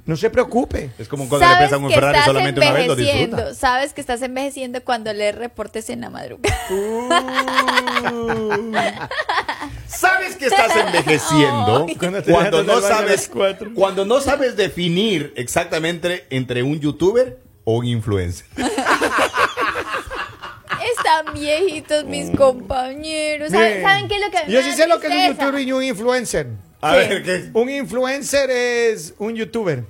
no 0.05 0.17
se 0.17 0.31
preocupe. 0.31 0.91
es 0.99 1.09
como 1.09 1.29
cuando 1.29 1.49
le 1.49 1.57
pesan 1.57 1.85
un 1.85 1.91
Ferrari 1.91 2.19
solamente 2.25 2.61
una 2.61 2.73
vez 2.73 2.87
lo 2.87 2.93
envejeciendo. 2.93 3.37
disfruta. 3.37 3.61
Sabes 3.61 3.93
que 3.93 4.01
estás 4.01 4.23
envejeciendo 4.23 4.85
cuando 4.85 5.13
lees 5.13 5.35
reportes 5.35 5.91
en 5.91 6.03
la 6.03 6.11
madrugada. 6.11 6.57
¿Sabes 9.87 10.37
que 10.37 10.47
estás 10.47 10.77
envejeciendo. 10.77 11.87
Cuando 12.31 12.63
no 12.63 12.81
sabes 12.81 13.29
cuatro. 13.33 13.71
cuando 13.75 14.05
no 14.05 14.21
sabes 14.21 14.57
definir 14.57 15.33
exactamente 15.37 16.27
entre 16.31 16.63
un 16.63 16.79
youtuber 16.81 17.39
o 17.65 17.79
un 17.79 17.87
influencer? 17.87 18.47
Están 20.99 21.35
viejitos 21.35 22.05
mis 22.05 22.31
compañeros. 22.31 23.51
¿Saben, 23.51 24.09
qué 24.09 24.17
es 24.17 24.21
lo 24.21 24.31
que 24.31 24.53
Yo 24.53 24.63
sí 24.63 24.73
sé 24.73 24.87
lo 24.87 25.01
que 25.01 25.09
es 25.09 25.15
un 25.15 25.37
youtuber 25.37 25.63
y 25.63 25.73
un 25.73 25.83
influencer. 25.83 26.47
A 26.81 26.93
¿Qué? 26.93 26.99
ver 27.09 27.23
qué 27.23 27.51
Un 27.55 27.71
influencer 27.71 28.51
es 28.51 29.15
un 29.19 29.35
youtuber. 29.35 29.85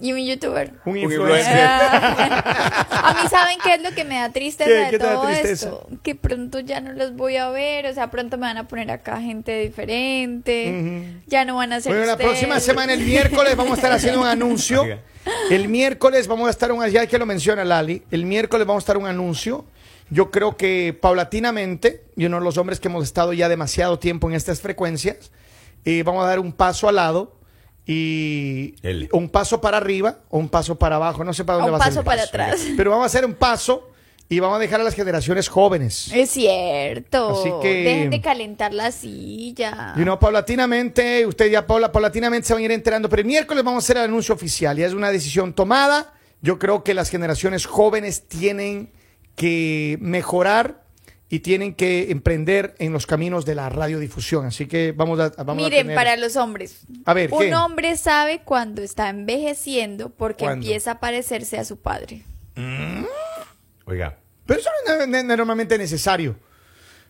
Y 0.00 0.12
un 0.12 0.18
youtuber. 0.24 0.72
Un 0.84 0.96
influencer. 0.98 1.52
influencer. 1.52 2.34
A 2.90 3.16
mí 3.22 3.28
saben 3.30 3.58
qué 3.62 3.74
es 3.74 3.82
lo 3.82 3.92
que 3.92 4.04
me 4.04 4.16
da 4.16 4.30
tristeza 4.30 4.68
¿Qué? 4.68 4.74
de 4.76 4.90
¿Qué 4.90 4.98
te 4.98 5.06
da 5.06 5.12
todo 5.14 5.26
tristeza? 5.28 5.66
esto, 5.68 5.88
que 6.02 6.14
pronto 6.16 6.58
ya 6.60 6.80
no 6.80 6.92
los 6.92 7.14
voy 7.14 7.36
a 7.36 7.48
ver, 7.50 7.86
o 7.86 7.94
sea, 7.94 8.10
pronto 8.10 8.36
me 8.36 8.42
van 8.46 8.56
a 8.58 8.66
poner 8.66 8.90
acá 8.90 9.20
gente 9.20 9.60
diferente, 9.60 11.12
ya 11.26 11.44
no 11.44 11.56
van 11.56 11.72
a 11.72 11.80
ser 11.80 11.92
Bueno, 11.92 12.06
la 12.06 12.12
ustedes. 12.14 12.30
próxima 12.30 12.60
semana, 12.60 12.92
el 12.92 13.00
miércoles, 13.04 13.54
vamos 13.56 13.72
a 13.72 13.76
estar 13.76 13.92
haciendo 13.92 14.20
un 14.20 14.26
anuncio. 14.26 14.84
El 15.50 15.68
miércoles 15.68 16.26
vamos 16.26 16.48
a 16.48 16.50
estar, 16.50 16.70
un, 16.70 16.86
ya 16.90 17.06
que 17.06 17.16
lo 17.16 17.24
menciona 17.24 17.64
Lali, 17.64 18.02
el 18.10 18.26
miércoles 18.26 18.66
vamos 18.66 18.82
a 18.82 18.84
estar 18.84 18.98
un 18.98 19.06
anuncio. 19.06 19.64
Yo 20.10 20.30
creo 20.30 20.58
que 20.58 20.94
paulatinamente, 21.00 22.02
y 22.14 22.26
uno 22.26 22.38
de 22.40 22.44
los 22.44 22.58
hombres 22.58 22.78
que 22.78 22.88
hemos 22.88 23.04
estado 23.04 23.32
ya 23.32 23.48
demasiado 23.48 23.98
tiempo 23.98 24.28
en 24.28 24.34
estas 24.36 24.60
frecuencias, 24.60 25.30
eh, 25.84 26.02
vamos 26.02 26.24
a 26.24 26.28
dar 26.28 26.38
un 26.40 26.52
paso 26.52 26.88
al 26.88 26.96
lado 26.96 27.36
y 27.86 28.74
L. 28.82 29.08
un 29.12 29.28
paso 29.28 29.60
para 29.60 29.76
arriba 29.76 30.20
o 30.30 30.38
un 30.38 30.48
paso 30.48 30.76
para 30.78 30.96
abajo. 30.96 31.22
No 31.24 31.32
sé 31.34 31.44
para 31.44 31.58
dónde 31.58 31.72
Un 31.72 31.78
va 31.78 31.84
a 31.84 31.90
ser. 31.90 31.90
paso 31.90 32.00
el 32.00 32.06
para 32.06 32.22
atrás. 32.22 32.66
Pero 32.76 32.90
vamos 32.90 33.04
a 33.04 33.06
hacer 33.06 33.24
un 33.24 33.34
paso 33.34 33.90
y 34.28 34.40
vamos 34.40 34.56
a 34.56 34.60
dejar 34.60 34.80
a 34.80 34.84
las 34.84 34.94
generaciones 34.94 35.48
jóvenes. 35.48 36.10
Es 36.14 36.30
cierto. 36.30 37.38
Así 37.40 37.50
que- 37.60 37.84
Dejen 37.84 38.10
de 38.10 38.20
calentar 38.22 38.72
la 38.72 38.90
silla. 38.90 39.92
Y 39.96 40.00
no, 40.00 40.18
paulatinamente, 40.18 41.26
usted 41.26 41.50
ya 41.50 41.66
Paula, 41.66 41.92
paulatinamente 41.92 42.48
se 42.48 42.54
van 42.54 42.62
a 42.62 42.64
ir 42.64 42.72
enterando, 42.72 43.08
pero 43.10 43.20
el 43.20 43.26
miércoles 43.26 43.62
vamos 43.62 43.84
a 43.84 43.84
hacer 43.84 43.98
el 43.98 44.04
anuncio 44.04 44.34
oficial. 44.34 44.76
Ya 44.78 44.86
es 44.86 44.94
una 44.94 45.10
decisión 45.10 45.52
tomada. 45.52 46.14
Yo 46.40 46.58
creo 46.58 46.82
que 46.84 46.94
las 46.94 47.10
generaciones 47.10 47.66
jóvenes 47.66 48.26
tienen 48.28 48.90
que 49.36 49.98
mejorar 50.00 50.83
y 51.30 51.40
tienen 51.40 51.74
que 51.74 52.10
emprender 52.10 52.74
en 52.78 52.92
los 52.92 53.06
caminos 53.06 53.44
de 53.44 53.54
la 53.54 53.68
radiodifusión. 53.68 54.46
Así 54.46 54.66
que 54.66 54.92
vamos 54.92 55.18
a, 55.20 55.30
vamos 55.42 55.62
a 55.62 55.66
Miren, 55.66 55.86
tener- 55.86 55.96
para 55.96 56.16
los 56.16 56.36
hombres. 56.36 56.82
A 57.06 57.14
ver, 57.14 57.32
Un 57.32 57.38
¿qué? 57.40 57.54
hombre 57.54 57.96
sabe 57.96 58.42
cuando 58.44 58.82
está 58.82 59.08
envejeciendo 59.08 60.10
porque 60.10 60.44
¿Cuándo? 60.44 60.64
empieza 60.64 60.92
a 60.92 61.00
parecerse 61.00 61.58
a 61.58 61.64
su 61.64 61.78
padre. 61.80 62.22
Oiga, 63.86 64.18
Pero 64.46 64.60
eso 64.60 64.70
no 64.86 65.16
es 65.18 65.24
normalmente 65.24 65.76
necesario. 65.78 66.36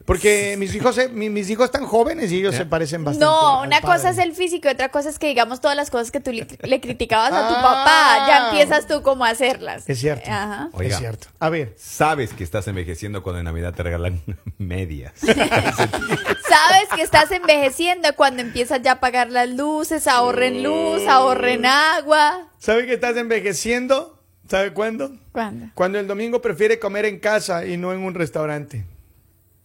Porque 0.05 0.57
mis 0.59 0.75
hijos, 0.75 0.99
eh, 0.99 1.09
mi- 1.09 1.31
mis 1.31 1.49
hijos 1.49 1.65
están 1.65 1.87
jóvenes 1.87 2.31
y 2.31 2.39
ellos 2.41 2.55
se 2.55 2.67
parecen 2.67 3.05
bastante. 3.05 3.25
No, 3.25 3.61
al 3.63 3.69
una 3.69 3.81
padre. 3.81 3.97
cosa 3.97 4.11
es 4.11 4.19
el 4.19 4.35
físico 4.35 4.69
y 4.69 4.73
otra 4.73 4.91
cosa 4.91 5.09
es 5.09 5.19
que 5.19 5.29
digamos 5.29 5.63
todas 5.63 5.77
las 5.79 5.89
cosas 5.91 6.11
que 6.11 6.21
tú 6.21 6.31
le, 6.31 6.47
le 6.63 6.81
criticabas 6.81 7.33
a 7.33 7.49
tu 7.49 7.55
Ah. 7.55 7.63
papá, 7.63 8.27
ya 8.29 8.49
empiezas 8.51 8.87
tú 8.87 9.01
como 9.03 9.25
a 9.25 9.31
hacerlas. 9.31 9.89
Es 9.89 9.99
cierto. 10.01 10.31
Ajá. 10.31 10.69
Oiga. 10.73 10.91
Es 10.93 10.99
cierto. 10.99 11.29
A 11.41 11.49
ver. 11.49 11.75
sabes 11.79 12.35
que 12.35 12.45
estás 12.45 12.69
envejeciendo 12.69 13.23
cuando 13.23 13.39
en 13.39 13.47
Navidad 13.47 13.73
te 13.73 13.83
regalan 13.83 14.21
medias. 14.59 15.13
Sabes 15.23 16.89
que 16.95 17.03
estás 17.03 17.31
envejeciendo 17.31 18.15
cuando 18.17 18.43
empiezas 18.43 18.83
ya 18.83 18.93
a 18.93 18.95
apagar 18.95 19.31
las 19.31 19.49
luces, 19.49 20.07
ahorren 20.07 20.63
luz, 20.63 21.07
ahorren 21.09 21.65
agua. 21.67 22.49
¿Sabe 22.59 22.87
que 22.87 22.95
estás 22.95 23.17
envejeciendo? 23.17 24.23
¿Sabe 24.49 24.73
cuándo? 24.73 25.13
¿Cuándo? 25.33 25.67
Cuando 25.75 25.99
el 25.99 26.07
domingo 26.07 26.43
prefiere 26.43 26.79
comer 26.79 27.07
en 27.07 27.19
casa 27.19 27.65
y 27.67 27.77
no 27.79 27.93
en 27.93 28.01
un 28.01 28.15
restaurante. 28.15 28.85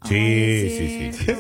Sí, 0.08 0.15
Ay, 0.15 1.12
sí, 1.13 1.25
sí. 1.25 1.34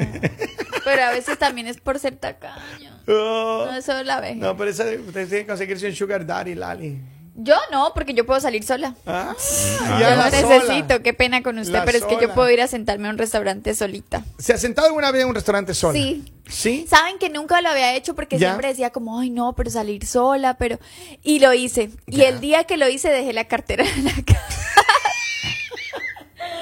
Pero 0.83 1.03
a 1.03 1.11
veces 1.11 1.37
también 1.37 1.67
es 1.67 1.77
por 1.79 1.99
ser 1.99 2.15
tacaño. 2.15 2.89
Oh. 3.11 3.65
No, 3.65 3.75
eso 3.75 4.03
la 4.03 4.19
ve. 4.19 4.35
No, 4.35 4.55
pero 4.55 4.69
esa, 4.69 4.83
usted 4.83 5.27
tiene 5.27 5.41
que 5.43 5.47
conseguirse 5.47 5.87
un 5.87 5.95
sugar 5.95 6.27
daddy, 6.27 6.53
Lali. 6.53 7.01
Yo 7.33 7.55
no, 7.71 7.91
porque 7.95 8.13
yo 8.13 8.23
puedo 8.23 8.39
salir 8.39 8.63
sola. 8.63 8.93
Ah, 9.07 9.33
Ah. 9.81 9.97
ya 9.99 10.09
yo 10.11 10.15
no 10.15 10.29
sola. 10.29 10.59
necesito, 10.59 11.01
qué 11.01 11.13
pena 11.15 11.41
con 11.41 11.57
usted, 11.57 11.73
La 11.73 11.85
pero 11.85 11.97
es 11.97 12.03
que 12.05 12.19
yo 12.21 12.31
puedo 12.35 12.51
ir 12.51 12.61
a 12.61 12.67
sentarme 12.67 13.07
a 13.07 13.11
un 13.11 13.17
restaurante 13.17 13.73
solita. 13.73 14.23
¿Se 14.37 14.53
ha 14.53 14.57
sentado 14.59 14.89
alguna 14.89 15.09
vez 15.11 15.23
en 15.23 15.29
un 15.29 15.33
restaurante 15.33 15.73
sola? 15.73 15.97
Sí. 15.97 16.23
¿Sí? 16.47 16.85
Saben 16.87 17.17
que 17.17 17.29
nunca 17.29 17.61
lo 17.61 17.69
había 17.69 17.95
hecho 17.95 18.13
porque 18.13 18.37
¿Ya? 18.37 18.49
siempre 18.49 18.67
decía 18.67 18.91
como, 18.91 19.19
ay 19.19 19.31
no, 19.31 19.53
pero 19.53 19.71
salir 19.71 20.05
sola, 20.05 20.57
pero... 20.57 20.77
Y 21.23 21.39
lo 21.39 21.51
hice. 21.53 21.89
Y 22.05 22.21
el 22.21 22.39
día 22.41 22.65
que 22.65 22.77
lo 22.77 22.87
hice 22.89 23.09
dejé 23.09 23.33
la 23.33 23.45
cartera 23.45 23.85
en 23.87 24.05
la 24.05 24.11
casa. 24.25 24.68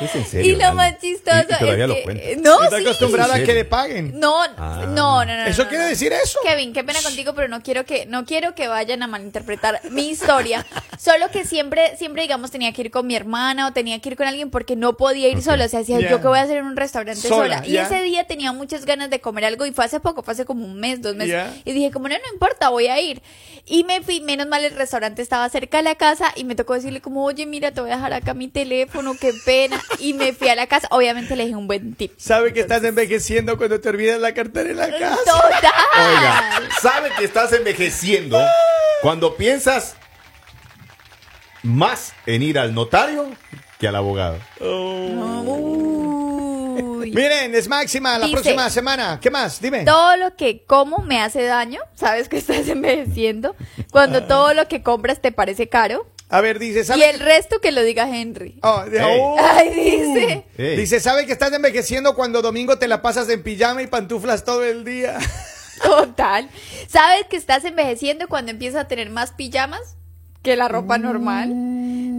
Es 0.02 0.16
en 0.16 0.26
serio. 0.26 0.54
Y 0.54 0.56
lo 0.56 0.74
más 0.74 0.98
chistoso 1.00 1.38
Y, 1.50 1.54
y 1.54 1.58
todavía 1.58 1.84
es 1.84 1.90
lo 1.90 1.96
que- 1.96 2.04
cuenta. 2.04 2.24
No, 2.42 2.64
¿Está 2.64 2.78
sí. 2.78 2.84
acostumbrada 2.86 3.36
a 3.36 3.40
¿En 3.40 3.46
que 3.46 3.54
le 3.54 3.66
paguen? 3.66 4.20
No, 4.20 4.42
Ah. 4.58 4.86
no, 4.88 5.26
no, 5.26 5.26
no. 5.26 5.46
¿Eso 5.46 5.64
no, 5.64 5.70
quiere 5.70 5.84
no. 5.86 5.90
decir 5.90 6.14
eso? 6.14 6.40
Kevin, 6.44 6.74
qué 6.74 6.84
pena 6.84 7.02
contigo, 7.02 7.34
pero 7.36 7.48
no 7.48 7.62
quiero 7.64 7.86
que 7.86 8.06
no 8.06 8.26
quiero 8.26 8.54
que 8.56 8.68
vayan 8.68 9.04
a 9.04 9.08
malinterpretar 9.08 9.82
mi 9.92 10.10
historia. 10.10 10.66
Solo 11.00 11.30
que 11.32 11.46
siempre 11.46 11.96
siempre 11.98 12.22
digamos 12.24 12.52
tenía 12.52 12.72
que 12.74 12.82
ir 12.82 12.92
con 12.92 13.08
mi 13.08 13.16
hermana 13.16 13.68
o 13.68 13.74
tenía 13.74 14.00
que 14.00 14.10
ir 14.10 14.16
con 14.16 14.28
alguien 14.28 14.50
porque 14.50 14.76
no 14.76 14.98
podía 14.98 15.28
ir 15.30 15.42
sola, 15.42 15.66
o 15.66 15.68
sea, 15.70 15.80
decía, 15.80 16.00
yo 16.00 16.22
qué 16.22 16.28
voy 16.28 16.40
a 16.40 16.44
hacer 16.44 16.58
en 16.58 16.66
un 16.66 16.76
restaurante 16.78 17.22
Sola, 17.28 17.58
sola. 17.60 17.68
Y 17.68 17.78
ese 17.78 18.02
día 18.02 18.26
tenía 18.26 18.52
muchas 18.52 18.86
ganas 18.86 19.10
de 19.10 19.20
comer 19.22 19.46
algo 19.46 19.66
y 19.66 19.72
fue 19.72 19.86
hace 19.86 20.00
poco, 20.00 20.24
fue 20.24 20.34
hace 20.34 20.46
como 20.46 20.66
un 20.66 20.80
mes, 20.80 21.02
dos 21.02 21.16
meses. 21.16 21.44
Y 21.66 21.72
dije, 21.72 21.92
como 21.92 22.08
no, 22.08 22.16
no 22.16 22.34
importa, 22.34 22.70
voy 22.70 22.88
a 22.88 23.00
ir. 23.00 23.22
Y 23.66 23.84
me 23.84 24.02
fui, 24.02 24.22
menos 24.22 24.48
mal 24.48 24.64
el 24.64 24.74
restaurante 24.76 25.22
estaba 25.22 25.48
cerca 25.50 25.78
de 25.78 25.84
la 25.84 25.96
casa 25.96 26.32
y 26.36 26.44
me 26.46 26.56
tocó 26.56 26.74
decirle 26.74 27.02
como, 27.02 27.26
"Oye, 27.26 27.46
mira, 27.46 27.72
te 27.72 27.82
voy 27.82 27.92
a 27.92 27.96
dejar 27.98 28.14
acá 28.14 28.34
mi 28.34 28.48
teléfono, 28.48 29.14
qué 29.20 29.32
pena." 29.46 29.82
Y 30.00 30.14
me 30.14 30.34
fui 30.34 30.50
a 30.50 30.56
la 30.56 30.68
casa, 30.68 30.88
obviamente 30.92 31.36
le 31.36 31.44
dije 31.46 31.56
un 31.56 31.68
buen 31.68 31.94
tip. 31.96 32.12
¿Sabe 32.18 32.54
que 32.54 32.60
estás 32.62 32.84
envejeciendo 32.84 33.58
cuando 33.58 33.80
te 33.80 33.90
olvidas 33.90 34.20
la 34.20 34.34
cartera 34.34 34.70
en 34.70 34.78
la 34.78 34.90
casa? 34.90 35.18
Total. 35.26 35.74
Oiga, 35.98 36.60
sabe 36.82 37.10
que 37.18 37.24
estás 37.26 37.52
envejeciendo 37.54 38.40
cuando 39.02 39.36
piensas 39.36 39.96
más 41.64 42.14
en 42.26 42.44
ir 42.44 42.60
al 42.60 42.74
notario 42.74 43.30
que 43.80 43.88
al 43.88 43.96
abogado. 43.96 44.38
Uy. 45.88 47.12
Miren, 47.14 47.56
es 47.56 47.68
máxima 47.68 48.18
la 48.18 48.26
Dice- 48.26 48.34
próxima 48.42 48.70
semana. 48.70 49.20
¿Qué 49.22 49.30
más? 49.32 49.62
Dime. 49.62 49.86
Todo 49.86 50.16
lo 50.18 50.36
que 50.36 50.64
como 50.66 51.00
me 51.00 51.22
hace 51.22 51.44
daño, 51.44 51.80
sabes 51.96 52.28
que 52.30 52.38
estás 52.38 52.68
envejeciendo. 52.68 53.56
Cuando 53.92 54.24
todo 54.24 54.54
lo 54.54 54.68
que 54.68 54.84
compras 54.84 55.22
te 55.22 55.32
parece 55.32 55.70
caro. 55.70 56.08
A 56.30 56.42
ver, 56.42 56.60
dice, 56.60 56.84
Y 56.98 57.04
el 57.04 57.20
resto 57.22 57.62
que 57.62 57.72
lo 57.72 57.82
diga 57.84 58.10
Henry. 58.10 58.60
Oh, 58.62 58.84
de- 58.84 59.00
Ey. 59.00 59.20
oh. 59.22 59.38
Ay, 59.40 59.70
dice. 59.74 60.46
Ey. 60.58 60.76
Dice, 60.76 61.00
¿sabe 61.00 61.26
que 61.26 61.32
estás 61.32 61.54
envejeciendo 61.54 62.16
cuando 62.16 62.42
domingo 62.42 62.78
te 62.78 62.88
la 62.90 63.02
pasas 63.02 63.30
en 63.30 63.44
pijama 63.44 63.82
y 63.82 63.88
pantuflas 63.88 64.44
todo 64.44 64.64
el 64.66 64.84
día? 64.84 65.18
Total. 65.82 66.50
¿Sabes 66.88 67.26
que 67.30 67.38
estás 67.38 67.64
envejeciendo 67.64 68.28
cuando 68.28 68.52
empiezas 68.52 68.82
a 68.82 68.88
tener 68.88 69.10
más 69.10 69.32
pijamas 69.32 69.96
que 70.44 70.56
la 70.58 70.68
ropa 70.68 70.98
normal? 70.98 71.52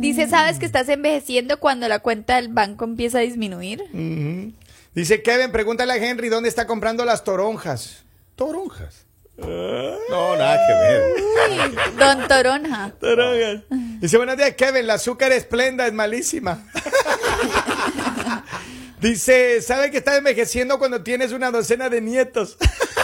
Dice, 0.00 0.28
¿sabes 0.28 0.58
que 0.58 0.64
estás 0.66 0.88
envejeciendo 0.88 1.58
cuando 1.60 1.88
la 1.88 1.98
cuenta 1.98 2.36
del 2.36 2.48
banco 2.48 2.84
empieza 2.84 3.18
a 3.18 3.22
disminuir? 3.22 3.82
Ujú. 3.92 4.52
Dice 4.94 5.22
Kevin, 5.22 5.52
pregúntale 5.52 5.92
a 5.92 5.96
Henry 5.96 6.28
dónde 6.28 6.48
está 6.48 6.66
comprando 6.66 7.04
las 7.04 7.24
toronjas. 7.24 8.04
Toronjas. 8.36 9.04
No, 9.38 10.36
nada 10.36 10.58
que 10.66 10.74
ver. 10.74 11.02
Uy, 11.70 11.76
don 11.98 12.28
Toronja. 12.28 12.92
Toronjas. 13.00 13.62
Dice, 14.00 14.16
buenos 14.16 14.36
días, 14.36 14.54
Kevin, 14.54 14.86
la 14.86 14.94
azúcar 14.94 15.32
esplenda 15.32 15.86
es 15.86 15.92
malísima. 15.92 16.66
Dice, 19.00 19.62
¿sabe 19.62 19.90
que 19.92 19.98
estás 19.98 20.18
envejeciendo 20.18 20.78
cuando 20.78 21.02
tienes 21.02 21.32
una 21.32 21.50
docena 21.52 21.88
de 21.88 22.00
nietos? 22.00 22.56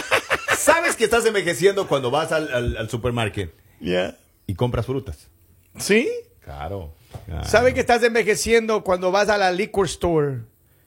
¿Sabes 0.57 0.95
que 0.95 1.05
estás 1.05 1.25
envejeciendo 1.25 1.87
cuando 1.87 2.11
vas 2.11 2.31
al, 2.33 2.53
al, 2.53 2.77
al 2.77 2.89
supermarket 2.89 3.53
Ya. 3.79 4.17
y 4.45 4.55
compras 4.55 4.85
frutas? 4.85 5.29
¿Sí? 5.77 6.09
Claro. 6.43 6.93
claro. 7.25 7.47
¿Sabe 7.47 7.73
que 7.73 7.79
estás 7.79 8.03
envejeciendo 8.03 8.83
cuando 8.83 9.11
vas 9.11 9.29
a 9.29 9.37
la 9.37 9.51
liquor 9.51 9.85
store 9.85 10.39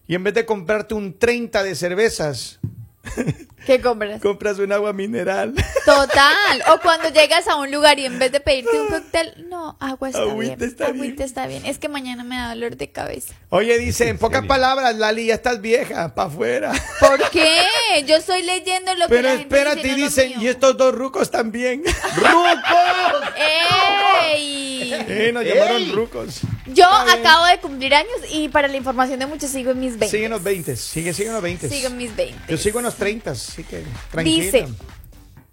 y 0.06 0.14
en 0.14 0.24
vez 0.24 0.34
de 0.34 0.44
comprarte 0.44 0.92
un 0.94 1.18
30 1.18 1.62
de 1.62 1.74
cervezas, 1.74 2.60
¿Qué 3.66 3.80
compras? 3.82 4.22
compras 4.22 4.58
un 4.60 4.72
agua 4.72 4.92
mineral? 4.94 5.52
Total. 5.84 6.62
O 6.72 6.80
cuando 6.80 7.10
llegas 7.10 7.46
a 7.48 7.56
un 7.56 7.70
lugar 7.70 7.98
y 7.98 8.06
en 8.06 8.18
vez 8.18 8.32
de 8.32 8.40
pedirte 8.40 8.80
un 8.80 8.88
cóctel, 8.88 9.46
no, 9.50 9.76
agua 9.78 10.08
está 10.08 10.22
Agüita 10.22 10.56
bien. 10.56 10.70
está 10.70 10.86
agüita 10.86 11.02
bien. 11.02 11.20
está 11.22 11.46
bien. 11.46 11.66
Es 11.66 11.78
que 11.78 11.88
mañana 11.88 12.24
me 12.24 12.36
da 12.36 12.48
dolor 12.48 12.76
de 12.76 12.90
cabeza. 12.90 13.34
Oye, 13.50 13.76
dice, 13.78 14.08
en 14.08 14.16
pocas 14.18 14.46
palabras, 14.46 14.96
Lali, 14.96 15.26
ya 15.26 15.34
estás 15.34 15.60
vieja, 15.60 16.14
para 16.14 16.28
afuera. 16.28 16.72
¿Por 17.00 17.28
qué? 17.30 17.58
Yo 18.06 18.16
estoy 18.16 18.42
leyendo 18.42 18.94
lo 18.94 19.06
que 19.06 19.14
Pero 19.14 19.28
la 19.28 19.38
gente 19.38 19.54
espérate, 19.54 19.82
dice, 19.94 19.98
no 19.98 20.28
dicen, 20.28 20.42
y 20.42 20.46
estos 20.48 20.76
dos 20.78 20.94
rucos 20.94 21.30
también. 21.30 21.82
¡Rucos! 22.16 23.28
¡Ey! 23.36 24.77
Nos 24.90 25.44
llamaron 25.44 25.76
¡Ey! 25.82 25.92
rucos. 25.92 26.40
Yo 26.66 26.86
acabo 26.86 27.44
de 27.46 27.58
cumplir 27.58 27.94
años 27.94 28.10
y 28.32 28.48
para 28.48 28.68
la 28.68 28.76
información 28.76 29.18
de 29.18 29.26
muchos 29.26 29.50
sigo 29.50 29.70
en 29.72 29.80
mis 29.80 29.90
20. 29.98 30.08
Sigue 30.08 30.24
en 30.26 30.30
los 30.32 30.42
20, 30.42 30.76
sigue, 30.76 31.12
sigue 31.14 31.28
en 31.28 31.34
los 31.34 31.42
20. 31.42 31.68
Sigo 31.68 31.86
en 31.88 31.96
mis 31.96 32.14
20. 32.16 32.42
Yo 32.48 32.56
sigo 32.58 32.78
en 32.80 32.84
los 32.86 32.94
30, 32.96 33.30
así 33.30 33.64
que 33.64 33.82
tranquila. 34.10 34.44
Dice, 34.44 34.68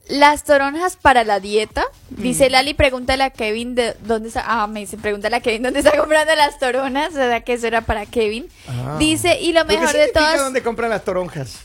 las 0.07 0.43
toronjas 0.43 0.97
para 0.97 1.23
la 1.23 1.39
dieta. 1.39 1.83
Mm. 2.11 2.21
Dice 2.21 2.49
Lali, 2.49 2.73
pregúntale 2.75 3.23
a 3.23 3.29
Kevin 3.31 3.73
de 3.75 3.95
dónde 4.03 4.27
está. 4.29 4.43
Ah, 4.45 4.67
me 4.67 4.81
dice, 4.81 4.97
pregúntale 4.97 5.35
a 5.37 5.39
Kevin 5.41 5.63
dónde 5.63 5.79
está 5.79 5.97
comprando 5.97 6.35
las 6.35 6.59
toronjas. 6.59 7.09
O 7.13 7.15
sea, 7.15 7.41
que 7.41 7.53
eso 7.53 7.65
era 7.67 7.81
para 7.81 8.05
Kevin. 8.05 8.47
Ah. 8.67 8.97
Dice, 8.99 9.39
y 9.41 9.51
lo 9.53 9.65
¿Pero 9.65 9.79
qué 9.79 9.85
mejor 9.85 9.99
de 9.99 10.07
todas. 10.11 10.39
dónde 10.39 10.61
compran 10.61 10.89
las 10.91 11.03
toronjas? 11.03 11.57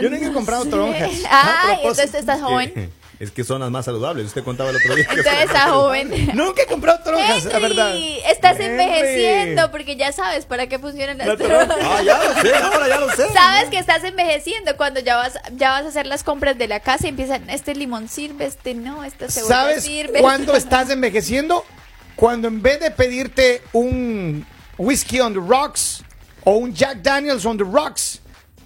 Yo 0.00 0.10
nunca 0.10 0.26
he 0.28 0.32
comprado 0.32 0.64
toronjas. 0.64 1.10
Ah, 1.30 1.60
A 1.62 1.66
propósito. 1.66 1.88
entonces 2.02 2.14
estás 2.20 2.40
joven. 2.40 2.92
Es 3.20 3.32
que 3.32 3.42
son 3.42 3.60
las 3.60 3.70
más 3.70 3.84
saludables. 3.84 4.26
Usted 4.26 4.44
contaba 4.44 4.70
el 4.70 4.76
otro 4.76 4.94
día. 4.94 5.04
que 5.06 5.14
Entonces 5.16 5.52
más 5.52 5.70
joven. 5.70 6.30
Nunca 6.34 6.62
he 6.62 6.66
comprado 6.66 6.98
la 7.12 7.58
verdad. 7.58 7.96
Estás 8.30 8.58
Henry. 8.60 8.66
envejeciendo 8.66 9.70
porque 9.70 9.96
ya 9.96 10.12
sabes 10.12 10.44
para 10.46 10.68
qué 10.68 10.78
funcionan 10.78 11.18
las 11.18 11.38
La. 11.38 11.68
Ah, 11.82 12.02
ya 12.02 12.22
lo 12.22 12.40
sé, 12.40 12.54
ahora 12.54 12.88
ya 12.88 13.00
lo 13.00 13.10
sé. 13.10 13.28
Sabes 13.32 13.70
que 13.70 13.78
estás 13.78 14.04
envejeciendo 14.04 14.76
cuando 14.76 15.00
ya 15.00 15.16
vas, 15.16 15.34
ya 15.56 15.70
vas 15.70 15.84
a 15.84 15.88
hacer 15.88 16.06
las 16.06 16.22
compras 16.22 16.56
de 16.58 16.68
la 16.68 16.80
casa 16.80 17.06
y 17.06 17.10
empiezan, 17.10 17.48
este 17.50 17.74
limón 17.74 18.08
sirve, 18.08 18.46
este 18.46 18.74
no, 18.74 19.02
cebolla 19.02 19.30
¿Sabes 19.30 19.84
sirve. 19.84 20.20
cuándo 20.20 20.54
estás 20.56 20.90
envejeciendo? 20.90 21.64
Cuando 22.14 22.48
en 22.48 22.62
vez 22.62 22.80
de 22.80 22.90
pedirte 22.90 23.62
un 23.72 24.46
whisky 24.76 25.20
on 25.20 25.32
the 25.32 25.40
rocks 25.40 26.02
o 26.44 26.52
un 26.52 26.74
Jack 26.74 26.98
Daniels 27.02 27.44
on 27.44 27.56
the 27.56 27.64
rocks, 27.64 28.20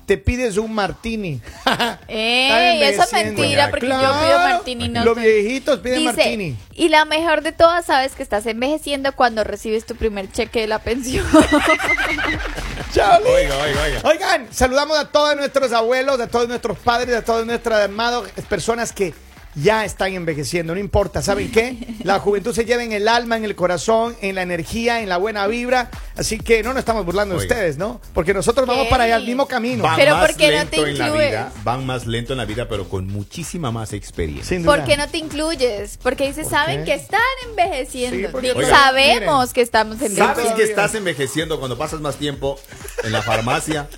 te 0.06 0.18
pides 0.18 0.56
un 0.56 0.75
martini. 0.75 1.40
Ey, 2.09 2.82
eso 2.82 3.02
es 3.02 3.12
mentira 3.12 3.71
porque 3.71 3.87
yo 3.88 3.97
pido 3.97 4.38
martini 4.38 4.88
no. 4.88 5.04
Los 5.04 5.16
viejitos 5.16 5.80
piden 5.80 5.99
Dice, 6.00 6.12
martini. 6.12 6.56
y 6.75 6.88
la 6.88 7.04
mejor 7.04 7.42
de 7.42 7.52
todas, 7.52 7.87
sabes 7.87 8.12
que 8.14 8.23
estás 8.23 8.47
envejeciendo 8.47 9.12
cuando 9.14 9.44
recibes 9.44 9.87
tu 9.87 9.94
primer 9.97 10.30
cheque 10.30 10.61
de 10.61 10.66
la 10.66 10.78
pensión. 10.80 11.26
Chale. 12.92 13.28
Oiga, 13.28 13.56
oiga, 13.59 13.82
oiga. 13.82 14.00
Oigan, 14.04 14.49
saludamos 14.50 14.99
a 14.99 15.09
todos 15.09 15.37
nuestros 15.37 15.73
abuelos, 15.73 16.21
a 16.21 16.26
todos 16.26 16.49
nuestros 16.49 16.78
padres, 16.78 17.16
a 17.16 17.23
todas 17.23 17.47
nuestras 17.47 17.85
amadas 17.87 18.25
personas 18.49 18.92
que 18.92 19.14
ya 19.54 19.85
están 19.85 20.12
envejeciendo, 20.14 20.75
no 20.75 20.80
importa, 20.80 21.21
¿saben 21.23 21.50
qué? 21.52 21.76
La 22.04 22.18
juventud 22.18 22.54
se 22.54 22.64
lleva 22.64 22.82
en 22.82 22.92
el 22.92 23.06
alma, 23.09 23.37
en 23.37 23.44
el 23.44 23.54
corazón, 23.54 24.16
en 24.23 24.35
la 24.35 24.42
energía, 24.42 25.00
en 25.02 25.09
la 25.09 25.18
buena 25.18 25.47
vibra, 25.47 25.90
así 26.16 26.38
que 26.38 26.62
no 26.62 26.71
nos 26.71 26.78
estamos 26.80 27.04
burlando 27.04 27.35
de 27.35 27.42
Oiga. 27.42 27.54
ustedes, 27.54 27.76
¿no? 27.78 28.00
Porque 28.14 28.32
nosotros 28.35 28.66
vamos 28.66 28.87
para 28.88 29.04
allá 29.04 29.16
al 29.16 29.26
mismo 29.26 29.47
camino. 29.47 29.82
Van 29.82 29.97
Pero 29.97 30.16
más 30.16 30.26
¿por 30.26 30.37
qué 30.37 30.47
no 30.47 30.52
lento 30.52 30.82
te 30.82 30.90
en 30.90 30.99
la 30.99 31.06
incluyes? 31.09 31.30
vida, 31.30 31.52
van 31.64 31.85
más 31.87 32.06
lento 32.06 32.32
en 32.32 32.38
la 32.38 32.44
vida, 32.44 32.68
pero 32.68 32.88
con 32.88 33.06
muchísima 33.06 33.71
más 33.71 33.92
experiencia. 33.92 34.44
Sin 34.56 34.62
duda. 34.62 34.76
¿Por 34.76 34.85
qué 34.87 34.97
no 34.97 35.09
te 35.09 35.18
incluyes? 35.18 35.99
Porque 36.02 36.26
dices, 36.26 36.49
saben 36.49 36.80
qué? 36.80 36.85
que 36.85 36.94
están 36.94 37.21
envejeciendo. 37.50 38.16
Sí, 38.28 38.32
porque- 38.32 38.49
Digo, 38.49 38.59
Oiga, 38.61 38.76
sabemos 38.76 39.21
miren. 39.49 39.52
que 39.54 39.61
estamos 39.61 39.97
¿Sabes 39.99 40.12
envejeciendo. 40.18 40.56
que 40.56 40.62
estás 40.64 40.94
envejeciendo 40.94 41.59
cuando 41.59 41.76
pasas 41.78 42.00
más 42.00 42.16
tiempo 42.16 42.59
en 43.04 43.12
la 43.12 43.23
farmacia 43.23 43.88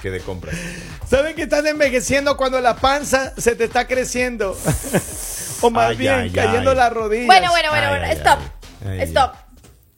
que 0.00 0.10
de 0.10 0.20
compras? 0.20 0.56
¿Saben 1.08 1.34
que 1.36 1.42
están 1.42 1.66
envejeciendo 1.66 2.36
cuando 2.36 2.60
la 2.60 2.76
panza 2.76 3.32
se 3.36 3.54
te 3.54 3.64
está 3.64 3.86
creciendo? 3.86 4.56
o 5.62 5.70
más 5.70 5.90
Ay, 5.90 5.96
bien 5.96 6.14
ay, 6.14 6.30
cayendo 6.30 6.70
ay. 6.70 6.76
las 6.76 6.92
rodillas. 6.92 7.26
Bueno, 7.26 7.50
bueno, 7.50 7.68
bueno, 7.70 7.86
Ay, 7.86 7.98
bueno. 7.98 8.06
ay, 8.06 8.16
Stop. 8.16 8.38
ay. 8.86 8.98
Ay, 9.00 9.00
Stop. 9.02 9.34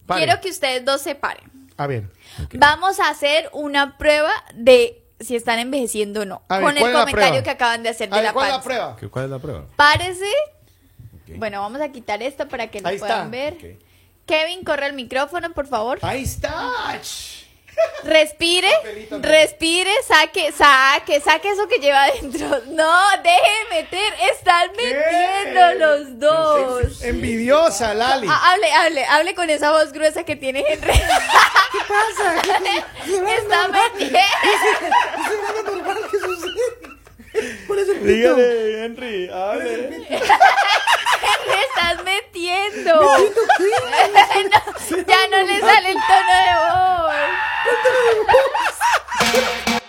Pare. 0.07 0.25
Quiero 0.25 0.41
que 0.41 0.51
ustedes 0.51 0.85
dos 0.85 1.01
se 1.01 1.15
paren. 1.15 1.45
A 1.77 1.87
ver. 1.87 2.11
Vamos 2.55 2.99
a 3.01 3.09
hacer 3.09 3.49
una 3.53 3.97
prueba 3.99 4.33
de 4.55 4.99
si 5.21 5.37
están 5.37 5.59
envejeciendo 5.61 6.23
o 6.23 6.25
no. 6.25 6.43
A 6.49 6.57
ver, 6.59 6.65
con 6.65 6.77
el 6.77 6.81
¿cuál 6.81 6.91
es 6.93 6.95
la 6.99 7.01
comentario 7.05 7.43
que 7.45 7.51
acaban 7.51 7.83
de 7.85 7.89
hacer 7.91 8.09
de 8.11 8.17
ver, 8.17 8.25
la 8.25 8.33
¿cuál 8.33 8.47
es 8.47 8.51
la 8.51 8.57
panza. 8.57 8.65
prueba? 8.69 8.97
¿Qué- 8.97 9.09
¿Cuál 9.09 9.25
es 9.27 9.31
la 9.31 9.39
prueba? 9.39 9.65
Párese. 9.77 10.27
Bueno, 11.37 11.61
vamos 11.61 11.81
a 11.81 11.89
quitar 11.91 12.23
esto 12.23 12.47
para 12.49 12.67
que 12.71 12.81
lo 12.81 12.89
Ahí 12.89 12.99
puedan 12.99 13.33
está. 13.33 13.55
ver. 13.61 13.79
Kevin, 14.27 14.65
corre 14.65 14.87
el 14.87 14.93
micrófono, 14.95 15.53
por 15.53 15.67
favor. 15.67 15.99
Ahí 16.03 16.25
está. 16.25 16.71
Respire, 18.05 18.69
respire, 19.21 19.91
saque, 20.07 20.53
saque, 20.53 21.21
saque 21.21 21.51
eso 21.51 21.69
que 21.69 21.79
lleva 21.79 22.05
adentro. 22.05 22.61
No, 22.73 22.93
deje 23.23 23.51
de 23.69 23.83
meter, 23.83 24.15
están 24.33 24.71
metiendo 24.73 25.75
los 25.75 26.19
dos. 26.19 27.03
Envidiosa, 27.03 27.95
Lali. 27.95 28.27
Ah, 28.29 28.53
hable, 28.53 28.73
hable, 28.73 29.05
hable 29.05 29.35
con 29.35 29.51
esa 29.51 29.71
voz 29.71 29.93
gruesa 29.93 30.25
que 30.25 30.37
tiene 30.37 30.65
Henry. 30.67 30.93
¿Qué 31.73 31.79
pasa? 31.89 32.43
Está 33.37 33.69
metiendo. 33.69 34.19
Dígale, 38.03 38.85
Henry, 38.85 39.29
hable 39.33 40.07
me 41.47 41.61
estás 41.63 42.05
metiendo. 42.05 42.93
¿Me 43.01 44.45
no, 44.51 44.61
ya 45.07 45.27
no 45.31 45.39
le 45.43 45.61
sale 45.61 45.91
el 45.91 45.99
tono 46.09 46.33
de 46.39 46.55
voz. 49.41 49.82